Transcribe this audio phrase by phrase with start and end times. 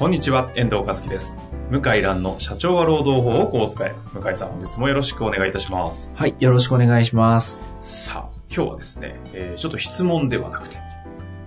[0.00, 1.36] こんにちは、遠藤和樹です。
[1.68, 3.94] 向井蘭の社長は労働法をこう使え。
[4.14, 6.10] 向井さん、本日もよろしくお願いいたします。
[6.14, 7.58] はい、よろしくお願いします。
[7.82, 10.78] さあ、今日はですね、えーちょっと質問ではなくて、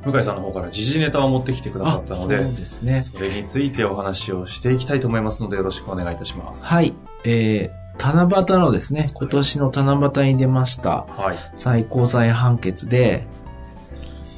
[0.05, 3.01] 向井さんの方から時事ネタを持ってきてくださったので、そうですね。
[3.01, 6.63] それについてお話をしていきたいと思いますので、よろしくお願いいたします。
[6.63, 11.37] はい、えー、七夕のですね、今年の七夕に出ましたはい。
[11.55, 13.25] 最高裁判決で、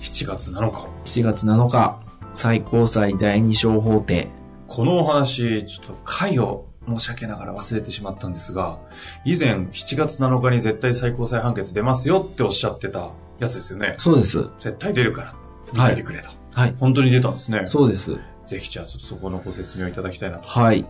[0.04, 0.88] 7月7日。
[1.04, 2.00] 7月7日、
[2.36, 4.30] 最高裁第二小法廷、
[4.68, 8.80] このお話、ちょっと回を申し訳ながら忘れてしまったんですが、
[9.24, 13.96] 以前7月7日に絶対最高裁判決出ますよっておっしゃってたやつですよね。
[13.98, 14.50] そうです。
[14.60, 15.36] 絶対出るから、
[15.74, 16.30] 見ててくれと。
[16.54, 17.64] はい、本当に出たんですね。
[17.68, 18.18] そうです。
[18.46, 20.48] ぜひじゃあちょっとそこのご説明をいただきたいなと。
[20.48, 20.86] はい。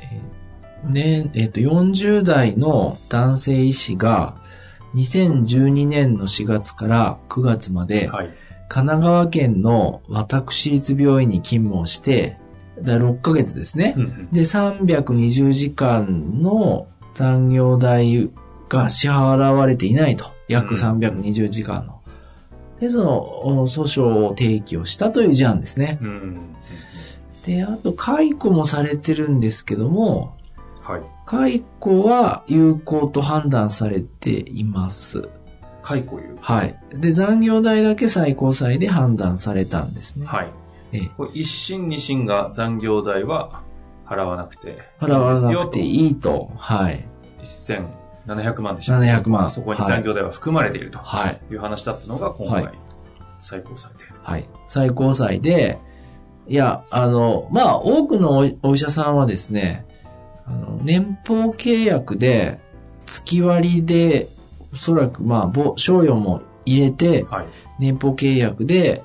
[0.00, 0.46] えー
[0.84, 4.36] ね、えっ、と、40代の男性医師が、
[4.94, 8.34] 2012年の4月から9月まで、はい。
[8.68, 12.38] 神奈川県の私立病院に勤務をして、
[12.82, 13.94] だ6ヶ月ですね。
[14.32, 18.30] で、320時間の残業代
[18.68, 20.36] が支払われていないと。
[20.48, 22.00] 約うん320時間の。
[22.80, 25.98] で、その、お訴訟を提起をしたという事案ですね。
[26.02, 26.54] うん。
[27.46, 30.36] で、あと、解雇もされてるんですけども、
[30.82, 31.02] はい。
[31.24, 35.28] 解雇は有効と判断されています。
[35.86, 36.36] 解雇いう。
[36.40, 36.76] はい。
[36.94, 40.26] で、残業代だけ最高裁で判断されたんですね。
[40.26, 40.48] はい。
[40.92, 43.62] ええこれ一審二審が残業代は
[44.04, 44.78] 払わなくて。
[45.00, 46.06] 払わなくてい。
[46.06, 46.50] いいと。
[46.56, 47.06] はい。
[47.44, 51.40] 1700万でした、700万そこに残業代は含まれているとはい。
[51.52, 52.74] いう話だったのが今回はい、
[53.40, 53.98] 最高裁で。
[54.24, 54.44] はい。
[54.66, 55.78] 最高裁で、
[56.48, 59.86] いや、あの、まあ、多くのおお医者さんはですね、
[60.46, 62.60] あの年俸契約で、
[63.06, 64.26] 月割りで、
[64.76, 67.46] おそらく、まあ、ぼ賞与も入れて、はい。
[67.78, 69.02] 年俸契約で、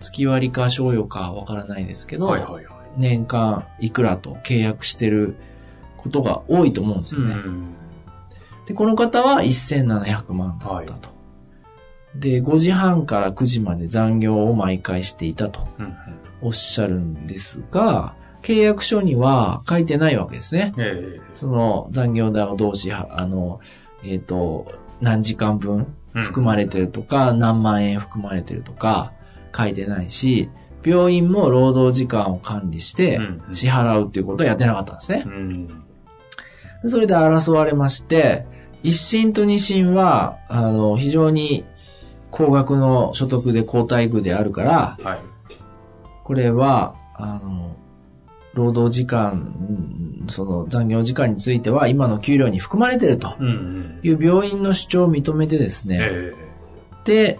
[0.00, 2.66] 月割りか賞与かわからないですけど、はいはいはい。
[2.96, 5.36] 年間いくらと契約してる
[5.98, 7.34] ことが多いと思うんですよね。
[7.34, 7.74] ん。
[8.66, 11.10] で、この方は1700万だったと。
[12.14, 15.68] で、5時半から9時まで残業を毎回していたと。
[16.40, 20.72] おっしゃるんですが、契約書には書いてないわけですね。
[20.78, 23.60] ええその残業代をどうし、あの、
[24.02, 24.66] えっ、と、
[25.00, 29.12] 何時間分含まれてるとか、何万円含まれてるとか
[29.56, 30.50] 書いてないし、
[30.84, 33.20] 病院も労働時間を管理して
[33.52, 35.24] 支払うっていうことをやってなかったんですね。
[36.86, 38.46] それで争われまして、
[38.82, 41.66] 一審と二審は、あの、非常に
[42.30, 45.18] 高額の所得で高待遇であるから、はい。
[46.24, 47.76] これは、あの、
[48.54, 49.36] 労働時間、う
[49.96, 53.34] んその残業時間については今の給料に含まれてると。
[54.02, 56.34] いう病院の主張を認めてですね、え
[57.04, 57.38] で、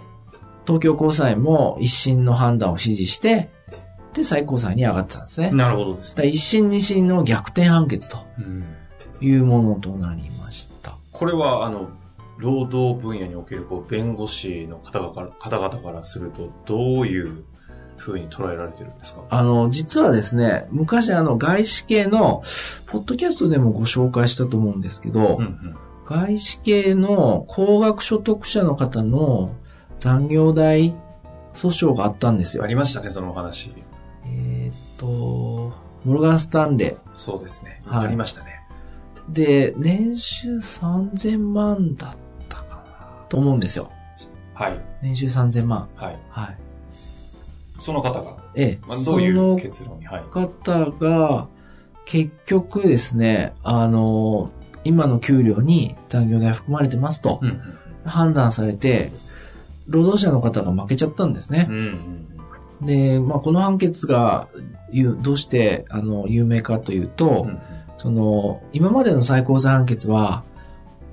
[0.65, 3.49] 東京高裁も一審の判断を支持して、
[4.13, 5.49] で、最高裁に上がってたんですね。
[5.53, 8.65] えなるほどですだから一審二審の逆転判決とうん。
[9.21, 10.95] いうものとなりました。
[11.11, 11.89] これは、あの、
[12.37, 15.29] 労働分野におけるこう弁護士の方々
[15.69, 17.43] からすると、どういう
[18.01, 19.21] 風に捉えられてるんですか？
[19.29, 22.41] あの、実はですね、昔あの、外資系の、
[22.87, 25.75] ポッドキャストでもご紹介したと思うんですけど、うんうん。
[26.05, 29.55] 外資系の高額所得者の方の
[29.99, 30.93] 残業代
[31.53, 32.67] 訴訟があったんですよあ。
[32.67, 33.71] りましたね、そのお話。
[34.25, 35.73] えーっと、
[36.03, 37.81] モルガンスタンレそうですね。
[37.85, 38.61] はいありましたね。
[39.29, 39.33] ー。
[39.33, 42.15] で、年収3000万だっ
[42.49, 43.89] たかなと思うんですよ。
[44.53, 44.79] はい。
[45.01, 45.87] 年収3000万。
[45.95, 46.19] はい。
[46.29, 46.57] はい。
[47.81, 50.23] その方が、ええ、まあ、どういう結論に、はい。
[50.31, 51.47] 方が、
[52.05, 54.51] 結局ですね、あの、
[54.83, 57.39] 今の給料に残業代含まれてますと
[58.03, 59.11] 判断されて、
[59.87, 62.27] 労働者の方が負けちゃったんですねうん。
[62.81, 62.83] う。
[62.83, 64.47] んで、まあ、この判決が、
[64.91, 67.59] ゆどうして、あの、有名かというと、うんうん
[68.01, 70.43] その、今までの最高裁判決は、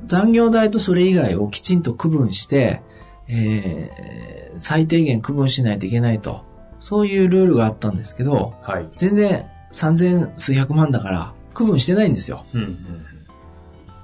[0.07, 2.81] 残業代とそれ以外をきちんと区分して、
[3.29, 6.47] えー、最低限区分しないといけないと。
[6.81, 8.87] そういうルールがあったんですけど、はい。
[8.93, 12.45] 全然三千数百万だから区分してないんですよ。
[12.55, 12.77] うんうん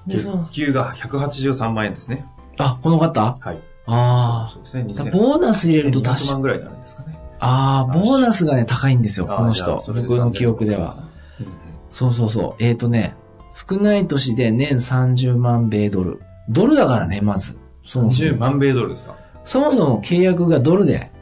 [0.06, 2.26] で、そう月給が183万円ですね。
[2.58, 3.36] あ、この方？
[3.40, 3.58] はい。
[3.86, 4.84] あそうですね、あ。
[4.84, 7.18] 2000ボーナス入れると確200か万ぐらいになるんですかね。
[7.40, 9.82] ああ、ボーナスがね、高いんですよ、この人。
[9.86, 10.96] 僕の3000記憶では。。
[11.40, 12.62] うんうんそうそうそう。
[12.62, 13.14] えっ、ー、とね、
[13.52, 16.20] 少ない年で年30万米ドル。
[16.48, 17.56] ドルだからね、まず。
[17.86, 18.38] そもそ10も。
[18.38, 19.14] 万米ドルですか？
[19.44, 21.12] そもそも契約がドルで、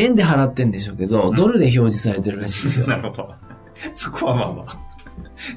[0.00, 2.86] 円で払ってんでしょうけど、ドルで表示されてるらしいですよ。
[2.88, 3.34] なるほど。
[3.94, 4.78] そこはまあまあ、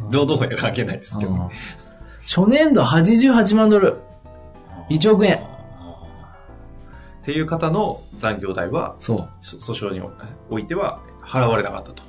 [0.10, 1.50] 労働法には関係ないですけどうん。
[2.26, 3.98] 初年度88万ドル。
[4.90, 5.38] 1億円。
[5.38, 9.30] っていう方の残業代は、そう。
[9.42, 10.02] そ訴訟に
[10.50, 12.04] おいては払われなかったと。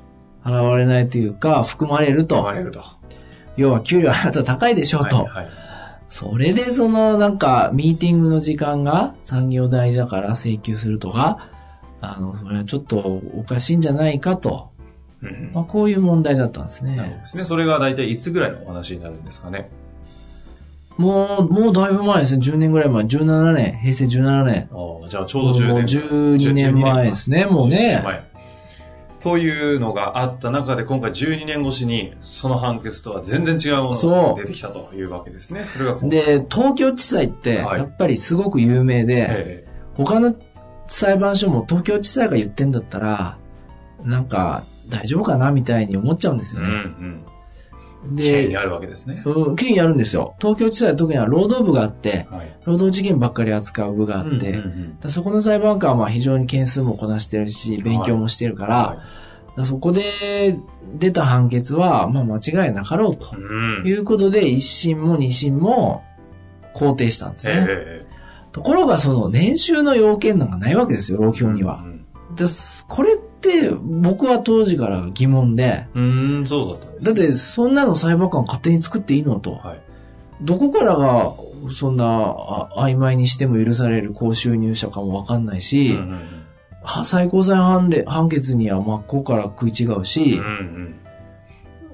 [0.45, 2.37] 払われないというか、含まれると。
[2.37, 2.83] 払われると。
[3.57, 5.17] 要は給料あなた高いでしょうと。
[5.17, 5.49] はいはい。
[6.09, 11.51] それでそのなんかミーティングの時間が産業代だから請求するとか、
[12.05, 14.71] あの、それはちょっとおかしいんじゃないかと。
[15.23, 16.97] うんまあこういう問題だったんですね。
[16.97, 17.45] なるほどですね。
[17.45, 19.71] それが大体いつぐらいのお話になるんですかね？
[20.97, 22.43] もう、もうだいぶ前ですね。
[22.45, 23.05] 10年ぐらい前。
[23.05, 23.79] 17年。
[23.79, 24.69] 平成17年。
[24.71, 25.71] ああ、じゃあちょうど10年。
[25.73, 27.47] もう12年前ですね。
[27.47, 28.35] もう12ね。
[29.21, 35.65] というのがあった中で、今回12年越しに、その判決とは全然違うものが出てきたというわけですね。
[35.65, 39.65] それがで、東京地裁って、はいやっぱりすごく有名で、え
[39.95, 40.35] 他の
[40.95, 43.39] 裁判所も東京地裁が言ってんだったら、
[44.03, 46.85] なんか、大丈夫かなみたいに思っちゃうんですえうんよね。
[46.85, 48.17] うん。
[48.17, 49.23] 権で利、あるわけですね。
[49.25, 50.35] うん、権威あるんですよ。
[50.39, 52.55] 東京地裁は特には労働部があって、はい。
[52.65, 59.03] 労働事件ばっかり扱う部があって、うんうんそこの裁判官はまあ非常に件数もこなしてるし、勉強もしてるから、は
[59.57, 60.57] だそこで
[60.99, 66.03] 出た判決は、まあ間違いなかろうというんいうことで、一審も二審も
[66.75, 67.67] 肯定したんですね。
[67.69, 68.04] え
[68.55, 71.89] ところがその年収の要件なんかないわけですよ、労え評にはう。
[71.89, 72.07] ん
[72.37, 72.45] で
[72.89, 79.57] これって僕は当時から疑問で、うん、そうだったねだってそんなの裁判官勝手に作っていいのと。
[79.57, 79.83] はい。
[80.41, 81.33] どこからが
[81.73, 86.21] そんなあ曖昧にしても許される高収入者かもわかんないし、うんうん
[86.87, 90.95] は最高裁判例判決には真っ向から食い違うしうんう、ん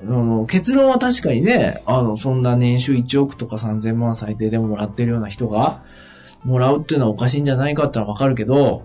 [0.02, 5.82] あの結論は確かにね、あの、そんな年収1億とか3000万最低でももらってるような人が、
[6.44, 8.84] もらうっていうのはおかしいんじゃないかってのはわかるけど、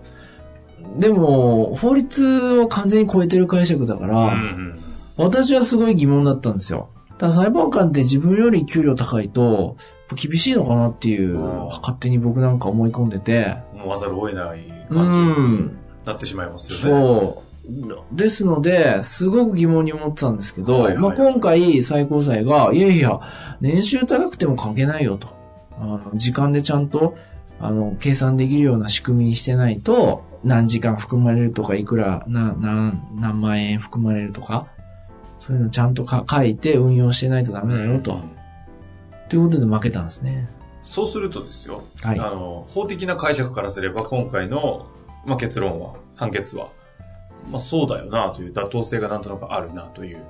[0.98, 4.78] でも、法律を完全に超えてる解釈だから、うんうん
[5.18, 6.90] 私はすごい疑問だったんですよ。
[7.16, 9.78] ただ裁判官って自分より給料高いと、
[10.14, 14.58] 厳しいのかなっていう、うん勝手に僕なんか思い込んでて、思わざるを得ない
[14.90, 16.82] う感じにん、なってしまいますよね。
[17.08, 18.16] そう。
[18.16, 23.18] ですので、すごく疑問に思ってたんですけど、はいはいまあ、今回最高裁が、いやいや、
[23.62, 25.28] 年収高くても関係ないよと。
[25.80, 27.16] あの、時間でちゃんと、
[27.60, 34.68] あの、計算できるような仕組みにしてないと、何時間含まれるとか、いくら、な、何、何万円含まれるとか、
[35.38, 38.14] そういうのちゃんとか書いて運用してないとダメだよと。
[38.14, 38.36] うん
[39.28, 40.48] ということで負けたんですね。
[40.82, 44.86] そうするとですよ、はいあの、法的な解釈からすれば、今回の、
[45.24, 46.68] まあ、結論は、判決は、
[47.50, 50.22] まあ、そうだよなという妥当性がなんとなくあるなという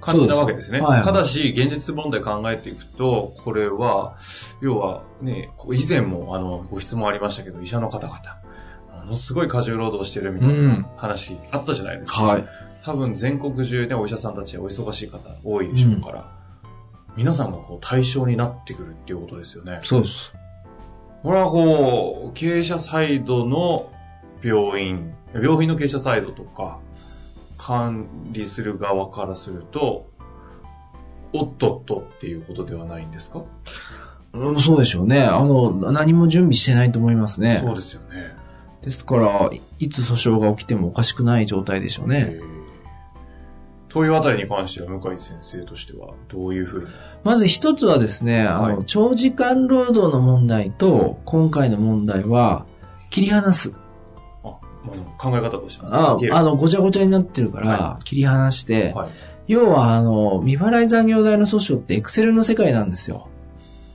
[0.00, 0.78] 感じなわけですね。
[0.78, 4.16] そうですはいただし、現実問題考えていくと、これは、
[4.60, 8.18] 要はね、以前もあの、ご質問ありましたけど、医者の方々、
[9.04, 12.24] ものすごい過重労働してるみたいうんな話あったじゃないですか。
[12.24, 12.44] はい。
[12.84, 16.30] 多分全国中でお医者さんたちはお忙しい方多いでしょうから、
[17.16, 19.80] 皆さんがこう対象になってくるっていうことですよね。
[19.82, 20.32] そうです。
[21.22, 23.90] これはこう、経営者サイドの
[24.42, 26.78] 病院、病院の経営者サイドとか、
[27.58, 30.08] 管理する側からすると、
[31.34, 33.42] おっとっとっていうことではないんですか、
[34.32, 35.20] うん、そうでしょうね。
[35.20, 37.60] あの、何も準備してないと思いますね。
[37.62, 38.34] そうですよね。
[38.82, 42.28] ですから、いつ訴訟が起きてもおかしくない状態でしょうね。
[42.30, 42.58] えー
[43.90, 46.88] というあたりに関しては、向井先生としては、どういうふうに？
[47.24, 52.66] まず一つはですね、あの、はい長時間労働の問題と、今回の問題は、
[53.08, 53.72] 切り離す。
[55.18, 59.10] 考え方としてああの、ごちゃごちゃになってるから、は切り離して、はい。
[59.48, 63.28] 要は、あの、未払い残業代の訴訟ってエクセルの世界なんですよ。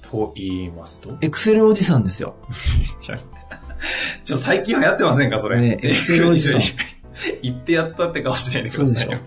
[0.09, 1.17] と言いますと？
[1.21, 2.35] エクセルおじさんですよ。
[4.23, 5.59] ちょ、最近流行ってませんかそれ？
[5.59, 6.61] ねエクセルおじさん
[7.41, 9.19] 言ってやったって顔しないでくださいよ。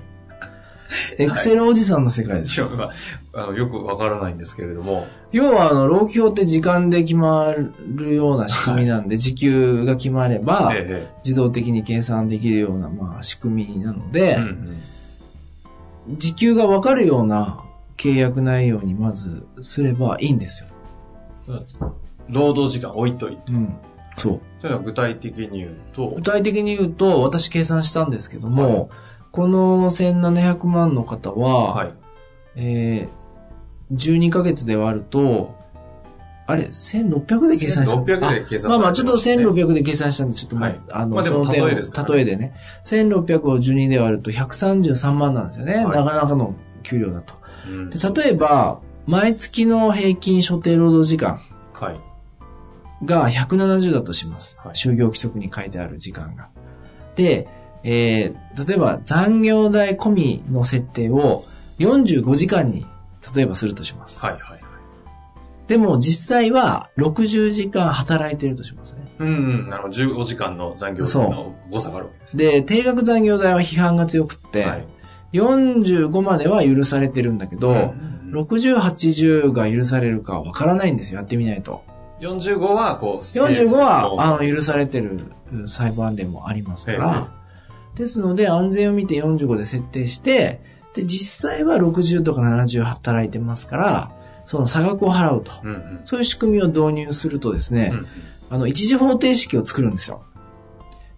[1.19, 2.69] エクセルおじさんの世界ですよ。
[2.79, 2.91] あ
[3.35, 5.07] あのよくわからないんですけれども。
[5.33, 7.55] 要は、あの、労基法って時間で決ま
[7.95, 14.79] るような仕組みなんで、時給が決まれば、え自動的に計算できるような、まあ、仕組みなので、えうんうん
[16.09, 17.65] 時給がわかるような
[17.97, 20.69] 契約内容にまずすればいいんですよ。
[22.29, 23.53] 労働時間置いといて。
[23.53, 23.77] うん。
[24.17, 24.41] そう。
[24.61, 28.89] というのは具体的に言うと具、体的に言うと、私計算したんですけども、はい
[29.37, 31.95] この1700万の方は、はい。
[32.57, 35.55] えー、12ヶ月で割ると、
[36.47, 42.55] あれ、1600で計算した1600で計算したまあまあ、ちょっと1600で計算したんで、ちょっとまあ、はいあの、まあその例えですからね例えでね。
[42.87, 45.75] 1600を12で割ると133万なんですよね。
[45.75, 47.35] はいなかなかの給料だと。
[47.69, 51.43] うんで、例えば、毎月の平均所定労働時間
[51.75, 52.01] はい。
[53.05, 54.57] が170だとします。
[54.59, 56.49] はい就業規則に書いてある時間が。
[57.17, 57.49] で、
[57.87, 61.45] えー、例えば残業代込みの設定を
[61.79, 62.85] 45時間に、
[63.35, 64.21] 例えばするとします。
[64.21, 64.61] はいはいはい。
[65.69, 68.99] でも実際は60時間働いてるとしますね。
[69.19, 69.31] うんう
[69.63, 69.71] ん。
[69.71, 69.95] なるほど。
[69.95, 72.37] 15時間の残業そうの誤差があるわけです。
[72.37, 74.87] で、定額残業代は批判が強くって、はい。
[75.33, 81.85] 45までは許されてるんだけど、うん60、80が許されるかわからないんですよ、やってみないと。
[82.21, 85.21] 45は、こう、45は、あの、の、許されてる
[85.53, 87.31] うん裁判例もありますかえら、
[87.97, 90.61] ですので、安全を見て45で設定して、
[90.95, 94.13] で、実際は60とか70働いてますから、
[94.45, 95.53] その差額を払うと。
[95.65, 96.01] うんうん。
[96.05, 98.07] そういう仕組みを導入するとですね、うん
[98.49, 100.23] あの、一時方程式を作るんですよ。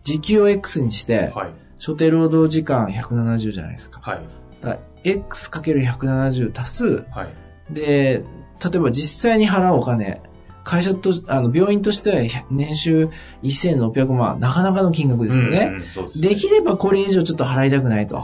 [0.03, 1.51] 時給を X にして、はい。
[1.79, 4.01] 所定労働時間170じゃないですか。
[4.01, 4.29] はい。
[4.61, 7.75] だから X×170 足す、はい。
[7.75, 8.25] で、
[8.65, 10.23] 例えば実際に払うお金、
[10.69, 13.09] 会社と、あの、病院としては100年収
[13.43, 15.61] 1600万、なかなかの金額ですよね。
[15.61, 18.23] うんうんですできればこれ以上ちょっと払いたくないと。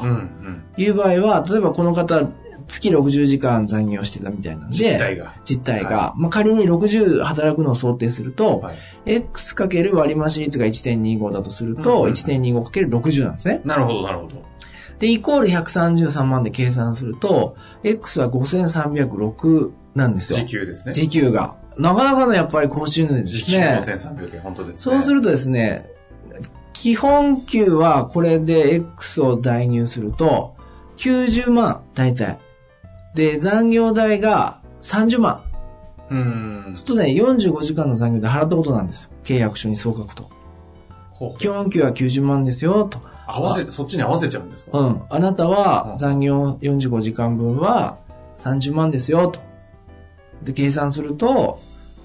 [0.76, 2.28] いう場合は、例えばこの方、
[2.68, 5.34] 月60時間残業してたみたいなんで、実態が。
[5.42, 8.76] 実態が、はまあ、仮に60働くのを想定すると、はい。
[9.06, 13.62] X かける割増率が1.25だとすると、うんうんうん 1.25× かける60なんですね。
[13.64, 14.42] なるほど、なるほど。
[14.98, 20.40] で、イコール133万で計算すると、X は5306なんですよ。
[20.40, 20.92] 時給ですね。
[20.92, 21.56] 時給が。
[21.78, 23.82] なかなかのやっぱり高収入で時給すね。
[23.84, 24.82] 5300円、本当ですね。
[24.96, 25.90] そうするとですね、
[26.72, 30.54] 基本給はこれで X を代入すると、
[30.96, 32.38] 90万、大体。
[33.14, 35.42] で、残業代が30万。
[36.10, 36.62] うーん。
[36.66, 39.10] そうするとね、45時間の残業代払ったことなんですよ。
[39.24, 40.28] 契約書にそう書くと。
[41.38, 42.98] 基本給は90万ですよ、と。
[43.26, 44.78] 合わせ、そっちに合わせちゃうんですか？
[44.78, 45.02] うん。
[45.08, 47.96] あなたは残業45時間分は
[48.40, 49.40] 30万ですよ、と。
[50.44, 51.58] で、計算すると、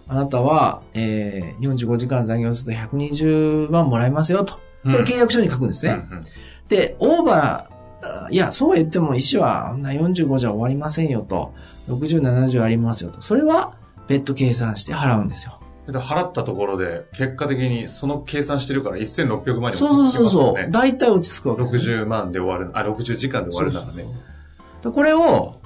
[0.08, 4.56] あなたは、えー、45時間残業すると120万もらえますよ、と。
[4.84, 5.92] これ契約書に書くんですね。
[6.10, 6.26] うんうん
[6.70, 11.54] で、オーバー、あいや、そうは言っても石はあんな45じゃ終わりませんよと。
[11.90, 13.22] 60、70ありますよと。
[13.22, 13.76] それは
[14.08, 15.60] 別途計算して払うんですよ。
[15.88, 20.54] で払ったところで、結果的にその計算してるから1600万にそうそうそうそう。
[20.54, 20.68] ね。
[20.70, 21.80] 大体落ち着くわけです、ね。
[21.80, 23.92] 60万で終わる、あ、60時間で終わるならね。
[23.92, 25.60] そうそうそうでこれを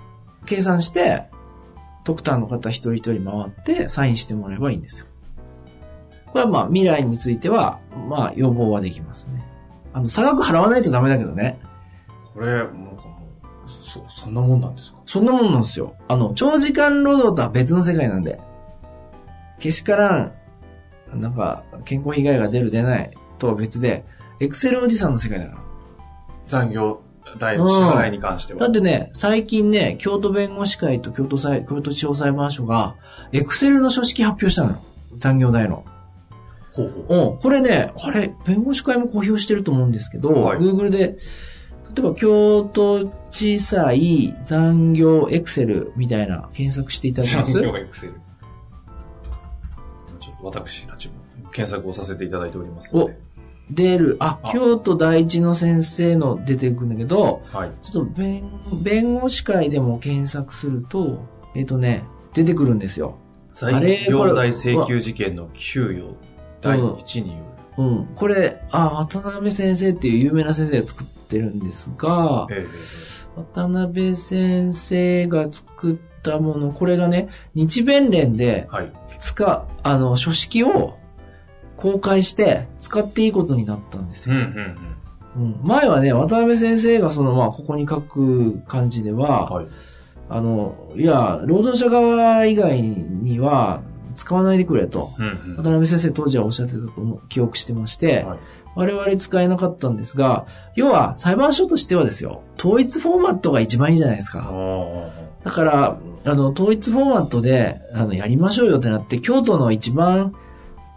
[0.46, 1.30] 計算して、
[2.04, 5.06] ドクターの方一人一人回ってサインしてもらえばいいんですよ。
[6.28, 7.80] これはまあ未来については、
[8.10, 9.44] まあ予防はできますね。
[9.94, 11.60] あの、差額払わないとダメだけどね。
[12.34, 15.00] これ、なんかもう、そ、そんなもんなんですか？
[15.06, 15.96] そんなもんなんですよ。
[16.08, 18.42] あの、長時間労働とは別の世界なんで。
[19.60, 20.34] けしから
[21.14, 24.04] ん、なんか、健康被害が出る出ないとは別で、
[24.40, 25.62] エクセルおじさんの世界だから。
[26.48, 27.03] 残業
[27.40, 28.60] 代の支払いに関しては。
[28.60, 32.96] だってね、最近ね、京都弁護士会と京都裁、京都地方裁判所が、
[33.32, 34.84] エクセルの書式発表したのよ。
[35.18, 35.86] 残業代の。
[36.74, 37.34] ほうほう。
[37.34, 37.38] うん。
[37.40, 41.18] これね、あれ、弁護士会も公表してると思うんですけど、はい Google で、
[41.96, 47.54] 例えば京都地裁残業エクセルみたいな検索していただけます？
[47.54, 48.14] 残業エクセル。
[50.20, 51.14] ちょっと私たちも
[51.52, 53.18] 検索をさせていただいておりますので。
[53.74, 57.72] 出る、あ、あ京都第一の先生の出てくるんだけど、はい。
[57.82, 58.50] ちょっと弁、
[58.84, 61.26] 弁護士会でも検索すると、
[61.56, 62.04] えっ、とね、
[62.34, 63.18] 出てくるんですよ。
[63.62, 66.16] あれ残業代請求事件の給与
[66.62, 67.44] 第一によ
[67.78, 67.84] る。
[67.84, 68.06] うん。
[68.16, 72.66] これ、あ、渡辺先生っていう有名な先生が作ってるんですが、え
[73.36, 78.92] 渡辺先生が作ったもの、これがね、日弁連でえはい。
[79.20, 80.98] 使、あの、書式を
[81.84, 84.46] 公開して使っていいことになったんですうんよ。
[84.46, 84.54] うん
[85.36, 89.18] うん前はね、渡辺先生がその、まあ、ここに書く感じでうん。
[89.18, 89.68] は、はい。
[90.30, 93.82] あの、いや、労働者側以外には
[94.16, 95.10] 使わないでくれと。
[95.20, 95.58] うんうん。
[95.58, 98.40] 渡辺先生当時はおっしゃってたと思う記憶してまして、はい
[98.76, 104.50] 我々使えなかったんですが、要は裁判所としてはですよ、統一フォーマットが一番いいじゃないですか。
[104.52, 105.10] あ
[105.44, 110.34] だから、あの、統一フォーマットで、あの、やりましょうよってなって、京都の一番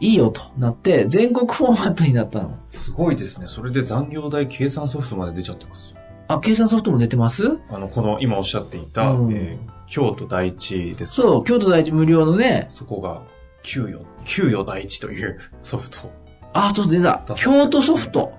[0.01, 2.51] いいよとなって、全国フォーマットになったの。
[2.51, 2.53] あ。
[2.69, 3.47] すごいですね。
[3.49, 5.95] それで残業代計算ソフトまで出ちゃってます。
[6.29, 7.59] あ、計算ソフトも出てます？
[7.71, 11.15] あの、この今おっしゃっていた、うんえー京都第一です。
[11.15, 13.23] そう、京都第一無料のね、そこが、
[13.63, 16.11] 給与、給与第一というソフト。
[16.53, 17.23] あ、ちょっと出た。
[17.37, 18.33] 京都ソフト。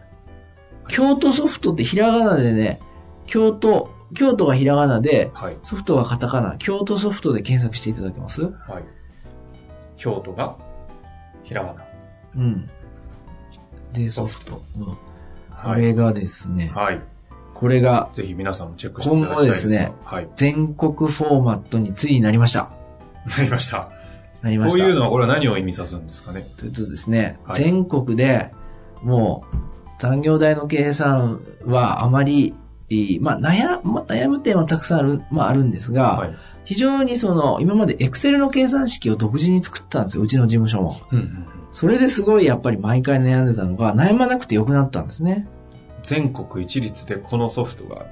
[0.90, 2.82] 京都ソフトってひらがなでね、
[3.28, 5.58] 京都、京都がひらがなで、はい。
[5.64, 8.42] ソフトがカタカナ、京都ソフトで検索していただけます？
[8.42, 8.54] はい。
[9.96, 10.58] 京都が、
[11.48, 11.84] ひらがな。
[12.36, 12.70] うん。
[13.94, 14.62] で、ソフト。
[14.78, 14.98] うんこ
[15.50, 15.82] はい。
[15.82, 17.02] れがですね、はい。
[17.56, 20.28] これがぜひ皆さんもチェックしていただきたいですが今後ですねはい。
[20.36, 22.70] 全国フォーマットについになりました。
[23.38, 23.90] なりました。
[24.44, 24.78] なりました。
[24.78, 26.46] というのは、これは何を意味さすんですかね？
[26.58, 28.52] というとですね、はい全国で
[29.02, 29.56] もう
[29.98, 32.54] 残業代の計算はあまり、
[33.20, 36.36] まあ悩、まあ、悩む点はたくさんある、まああるんですが、はい。
[36.68, 41.02] 非常にその、今までエクセルの計算式を独自に作ったんですよ、うちの事務所も。
[41.12, 45.48] うんうんうんそれですごいやっぱり毎回悩んでたのが、悩まなくてよくなったんですね。
[46.02, 48.08] 全国一律でこのソフトが、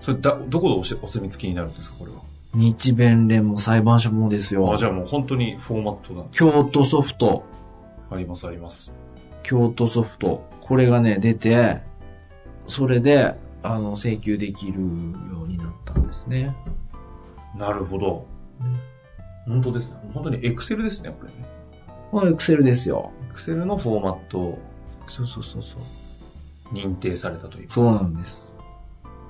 [0.00, 2.18] それだ、どこでおしお墨付きになるんですか、これは？
[2.54, 4.76] 日弁連も裁判所もですよあ、。
[4.76, 7.44] じゃあもう本当にフォーマットが京都ソフト、
[8.10, 8.94] ありますあります。
[9.42, 10.44] 京都ソフト。
[10.60, 11.80] これがね、出て、
[12.66, 14.86] それで、あの、請求できるよ
[15.44, 16.54] うになったんですね。
[17.58, 18.26] なるほど。
[19.46, 19.96] 本当ですね。
[20.14, 21.48] 本当にエクセルですね、これね。
[22.10, 23.12] これエクセルですよ。
[23.30, 24.58] エクセルのフォーマットを
[25.08, 26.74] そうそうそうそう。
[26.74, 27.70] 認定されたという。
[27.70, 28.46] そうなんです。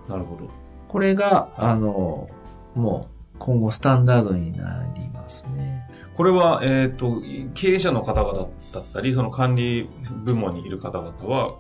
[0.09, 0.51] なるほど。
[0.89, 2.29] これが、あの、
[2.75, 5.89] もう、今後スタンダードになりますね。
[6.17, 7.23] これは、えっ、と、
[7.55, 9.89] 経営者の方々だったり、その管理
[10.25, 11.55] 部門にいる方々は、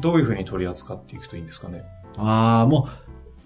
[0.00, 1.82] どういうふうに取り扱っていくといいんですかね？
[2.18, 2.88] ああ、も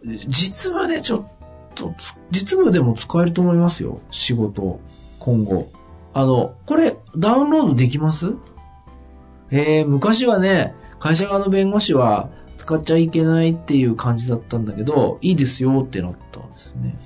[0.04, 1.33] う、実はね、ちょっ
[1.74, 4.00] とつ、実務でも使えると思いますよ。
[4.10, 4.80] 仕事、
[5.18, 5.70] 今後。
[6.12, 8.34] あの、これ、ダウンロードできます？
[9.50, 16.96] えー、昔はね、会社側の弁護士は使っちゃいけないっていう感じだったんだけど、いいですよってなったんですね。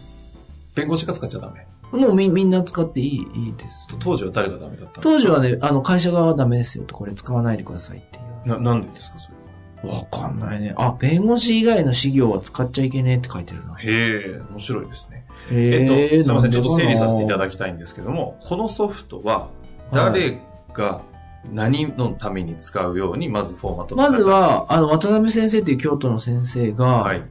[0.74, 1.66] 弁護士が使っちゃダメ。
[1.90, 3.86] もうみみんな使っていい、いいです。
[3.98, 5.00] 当時は誰がダメだったんですか？
[5.02, 8.48] 当時はね、あの、会社側はダメですよと、これ使わないでくださいっていう。
[8.48, 9.37] な、なんでですか、それ
[9.82, 10.74] わかんないね。
[10.76, 13.74] あ、弁護士以外の事業は使っちゃいけねえって書いてるな。
[13.74, 15.24] へえ、面白いですね。
[15.50, 19.50] ええっと、すみません、ちょっと整理させていたきだきたいんですけども、このソフトは、
[19.92, 20.40] 誰
[20.74, 21.02] が
[21.52, 27.22] 何のために使うように、まずフォーマットまずは、あの、渡辺先生っていう京都の先生が、はい。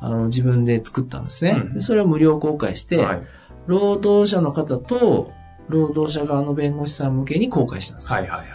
[0.00, 1.62] あの、自分で作ったんですね。
[1.64, 3.22] うんでそれを無料公開して、はい。
[3.66, 5.32] 労働者の方と、
[5.68, 8.08] 労働者側の弁護士さん向けに公開したんです。
[8.08, 8.46] はいはいはい。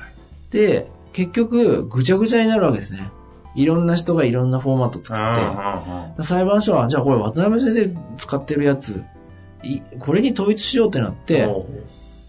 [0.52, 3.12] で、結局、ぐちゃぐちゃになるわけですね。
[3.58, 9.04] いろんな人がいろんなフォーマット作って、裁判所は、じゃあこれ渡辺先生使ってるやつ、
[9.64, 11.50] いこれに統一しようってなって、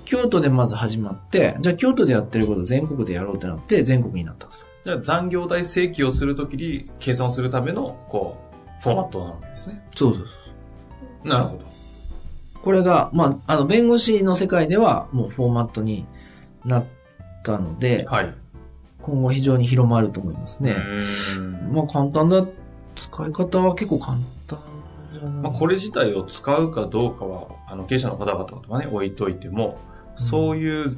[0.06, 4.66] 京都でまず始まって、じゃあ京都でやってること全国でやろうってなって、全国になったんですよ。
[4.86, 8.38] じゃあ残業代請求をするときに計算をするための、こ
[8.80, 9.86] う、フォーマットなわけですね。
[9.94, 10.28] そうそうそ
[11.24, 11.28] う。
[11.28, 11.64] なるほど。
[12.62, 16.06] これが、まあ、あの、弁護士の世界ではもうフォーマットに
[16.64, 16.84] なっ
[17.42, 18.34] たので、はい。
[19.08, 20.76] 今後非常に広まると思いますね。
[21.72, 22.46] まあ、簡単だ、
[22.96, 24.58] 使い方は結構簡単
[25.12, 25.30] じゃない？
[25.44, 29.78] まあ、これ自体を使うかどうかは、あの、経営者の方々とかね、置いといても、
[30.16, 30.90] そういう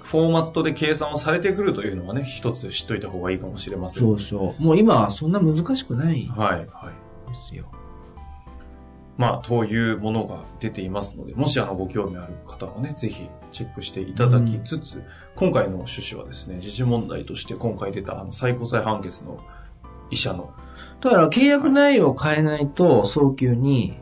[0.00, 4.02] フォーマットで計算をされてくるというのはね、一つ知っといた方がいいかもしれません。
[4.02, 4.62] そうそう。
[4.62, 7.30] もう今はそんな難しくないはい、はい。
[7.30, 7.64] ですよ。
[9.16, 15.02] まあ、というものが出ていますので、もしあの、ご興味ある方はね、ぜひチェックしていただきつつ、
[15.36, 19.38] 今回の趣旨はですね、時事問題として今回出たあの、最高裁判決の
[20.10, 20.52] 医者の、
[21.00, 23.94] だから契約内容を変えないと早急に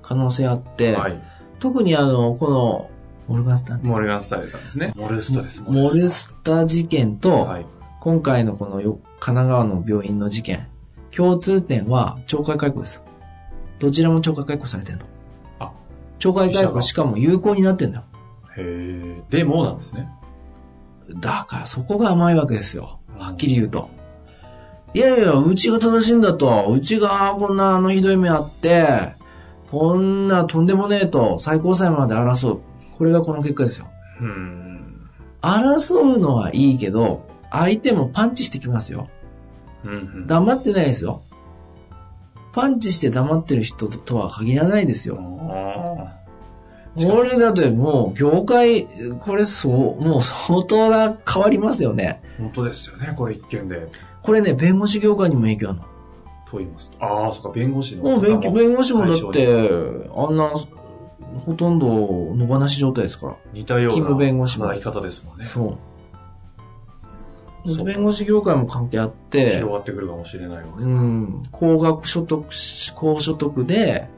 [0.00, 1.22] 可能性あって、はい、
[1.58, 2.90] 特にあの、この、
[3.28, 4.92] モルガンスタモルガンスタさんですね。
[4.94, 7.66] モルスタです、モルスタ事件と、はい。
[8.00, 10.68] 今回のこのよ神奈川の病院の事件、
[11.10, 13.05] 共通点は懲戒解雇です。
[13.78, 15.04] どちらも懲戒解雇されてるの？
[15.58, 15.72] あ、
[16.18, 18.04] 懲戒解雇しかも有効になってんだよ。
[18.56, 20.08] へえ、でもなんですね。
[21.20, 23.00] だからそこが甘いわけですよ。
[23.16, 23.90] はっきり言うと。
[24.94, 26.68] いやいや、うちが正しいんだと。
[26.72, 29.14] うちがこんなあのひどい目あって、
[29.70, 32.60] こんなとんでもねえと最高裁まで争う。
[32.96, 33.88] これがこの結果ですよ。
[34.20, 35.10] うーん。
[35.42, 39.08] 争うのはいいけど、相手もパンチしてきますよ。
[39.84, 40.26] うんうん。
[40.26, 41.22] 黙ってないですよ。
[42.56, 45.18] パンチして黙ってる人とは限らないですよ。
[45.20, 46.16] あ
[46.96, 48.86] これだってもう業界、
[49.20, 52.22] これそう、もう相当な変わりますよね。
[52.38, 53.86] ー本当ですよね、これ一件で。
[54.22, 55.84] これね、弁護士業界にも影響あるの。
[56.50, 57.04] と言いますと。
[57.04, 60.54] ああ、そっか、弁護士のもう弁弁護士もだっ対て、あんな、
[61.44, 61.86] ほとんど
[62.34, 63.36] 野放し状態ですから。
[63.52, 65.44] 似たような勤務弁護士も働き方ですもんね。
[65.44, 65.78] そう。
[67.84, 72.44] 弁護士業界も関係あって広、がってくるかもしれないわけうん、高額所得、
[72.94, 74.08] 高所得で、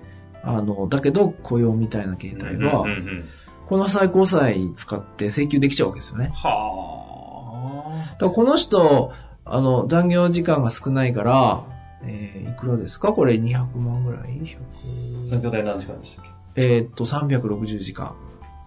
[0.42, 3.24] あの、だけど雇用みたいな形態は、うんうんうん
[3.68, 6.30] この最高裁使って請求できちゃうわけですよね。
[6.32, 9.12] はだからこの人、
[9.44, 11.64] あの、残業時間が少ないから、
[12.02, 13.12] えーいくらですか？
[13.12, 14.30] これ200万ぐらい？
[14.30, 15.26] あ。
[15.26, 16.62] 100残業代何時間でしたっけ？
[16.62, 18.14] えーっと、360時間。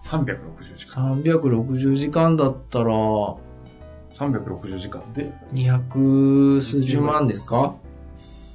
[0.04, 1.20] 360時間。
[1.20, 2.94] 360時間だったら、
[4.18, 7.74] 360時間で、200数十万ですか？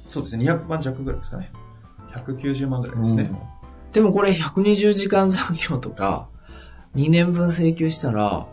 [0.08, 1.50] そうですね、200万弱ぐらいですかね。
[2.14, 3.24] 190万ぐらいですね。
[3.30, 3.38] うん
[3.90, 6.28] でもこれ120時間残業とか、
[6.94, 8.46] 2年分請求したら、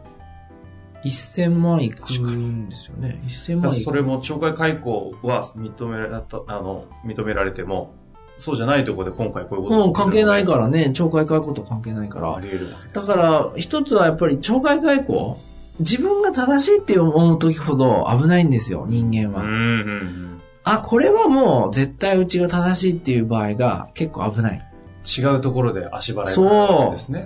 [1.03, 3.19] 1000万いくんですよね。
[3.21, 3.81] 1000だから万。
[3.81, 7.93] それも懲戒解雇は認められた、あの、認められても、
[8.37, 10.51] そうじゃないところで今回こういうことうん、関係ないら。
[10.53, 12.39] からね、懲戒解雇と関係ないからあ。
[12.39, 12.69] り得る。
[12.93, 15.37] だから、一つはやっぱり懲戒解雇、
[15.79, 19.43] 自分が正しいって思う時ほど危ないんですよ、人間は。
[19.43, 19.61] うんうんう
[19.93, 20.41] ん。
[20.63, 24.61] あ、これはもう絶対うちが正しいっていう場合が結構危ない。
[25.05, 27.25] 違うところで足払いになるわけですね。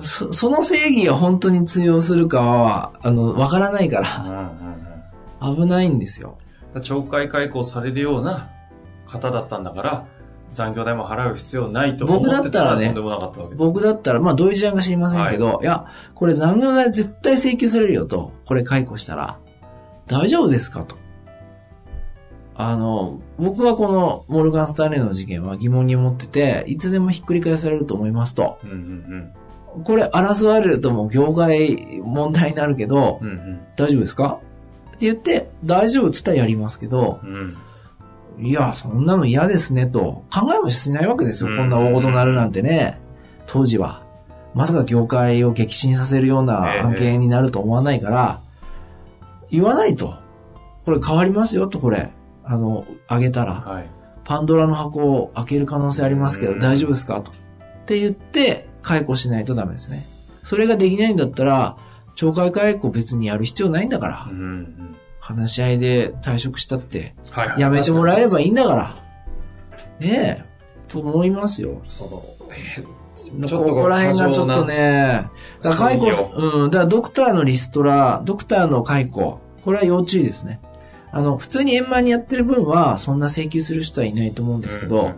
[0.00, 4.52] そその正義が本当に通用するかは、あの、わからないかうんら、
[5.40, 5.56] うんうん。
[5.56, 6.38] 危ないんですよ。
[6.74, 8.50] 懲戒解雇されるような
[9.06, 10.06] 方だったんだから、
[10.52, 13.58] 残業代も払う必要ないと思って僕だったらねとんでもなかったわけです。
[13.58, 19.38] 僕だったら、まあ、どういう事案か知りませんけど、い、や、これ残業代絶対請求されるよと、これ解雇したら、
[20.06, 20.96] 大丈夫ですかと。
[22.54, 28.58] あの、僕はこのモルガン・スタンレーの事件は疑問に思ってて、いつでもひっくり返されると思いますと。
[28.62, 29.32] うんうん
[29.86, 33.28] これ争われるともう業界問題になるけど、うん。
[33.28, 34.38] うん大丈夫ですか
[34.88, 37.56] って言って、大丈夫って言ったらやりますけど、うん。
[38.38, 38.46] うん。
[38.46, 41.50] いや、そんなの嫌ですねと、考えもしないわけですよ。
[41.50, 43.00] うんこんな大事なるなんてね。
[43.46, 44.02] 当時は。
[44.54, 48.40] まさか業界を激震させるような案件になると思わないから、
[49.50, 50.14] 言わないと。
[50.84, 52.12] これ変わりますよと、これ。
[52.44, 53.54] あの、あげたら。
[53.54, 53.86] はい。
[54.24, 57.32] パンドラの箱を開ける可能性ありますけど、うん大丈夫ですかと。
[57.32, 57.34] っ
[57.86, 60.04] て言って、解雇しないとダメですね。
[60.42, 61.76] それができないんだったら、
[62.16, 64.34] 懲戒解雇別にやる必要ないんだからう。
[64.34, 64.96] んうん。
[65.22, 67.60] 話し合いで退職したって、はいはい。
[67.60, 68.96] やめてもらえればいいんだから。
[70.00, 70.44] ねえ。
[70.88, 71.80] と思いますよ。
[71.86, 72.90] その、えこ
[73.46, 75.30] ちょっとこら辺がちょっとね、
[75.62, 80.60] だから解雇そうん、だからドクターのリストラ、ドクターの解雇、これは要注意ですね。
[81.12, 85.12] あの、普通に円満にやってる分は、そんな請求する人はいないと思うんですけど、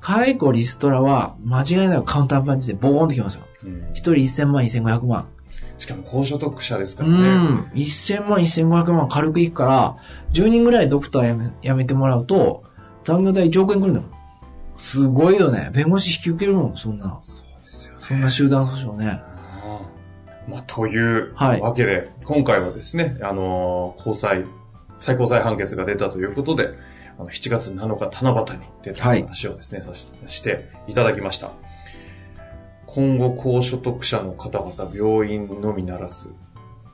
[0.00, 3.42] 解雇リストラは、間違いなくカウンターパンチでボーンときますよ。
[3.64, 5.28] うんうん一人1000万、1500万。
[5.76, 7.34] しかも高所得者ですかうらね。
[7.34, 7.70] ん。
[7.74, 9.96] 1000万、1500万軽くいくから、
[10.32, 12.64] 10人ぐらいドクターやめやめてもらうと、
[13.04, 14.10] 残業代1億円くるんだもん。
[14.76, 15.70] すごいよね。
[15.74, 17.18] 弁護士引き受けるもん、そんな。
[17.22, 17.98] そうですよね。
[18.02, 19.20] そんな集団訴訟ね。
[20.46, 24.44] うんまあ、というはいわけで、今回はですね、あのー高裁、
[25.00, 26.70] 最高裁判決が出たということで、
[27.18, 31.50] あの7月7日七夕に出たはい話をですね、さししていただきました。
[32.94, 36.30] 今後、高所得者の方々、病院のみならず、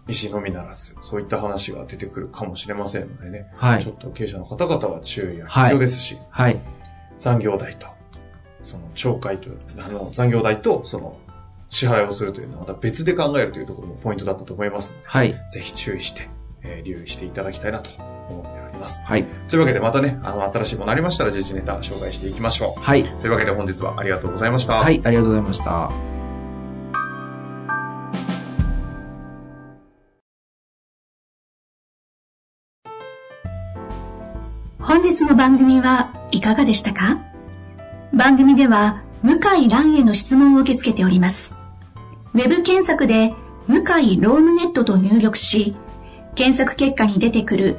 [0.08, 3.92] 医師のみならず、そういった話が出てくるかもしれませんのでね、はいちょ。
[3.92, 6.58] っと経営者の方々は注意が必要ですし、はい。
[7.18, 7.86] 残業代と、
[8.62, 11.18] その懲戒と、あの、残業代と、その、
[11.68, 15.34] 支払いをするというのはまた別で考えるというところもポイントだったと思いますので、はい。
[15.50, 16.28] ぜひ注意して、
[16.62, 17.90] えー留意していただきたいなと
[18.30, 19.02] 思っております。
[19.04, 19.24] はい。
[19.48, 23.02] というわけでまたね、あの、新しいものありましたら時事ネタ紹介していきましょはい。
[23.02, 23.08] う。
[23.20, 24.74] というわけで本日はありがとうございました。
[24.74, 25.00] はい。
[25.04, 25.90] ありがとうございました。
[34.78, 37.18] 本日の番組はいかがでしたか？
[38.12, 41.54] 番組では向井蘭への質問を受け付けております。
[42.34, 43.32] ウェブ検索で
[43.68, 45.76] 向井ロームネットと入力し、
[46.34, 47.78] 検索結果に出てくる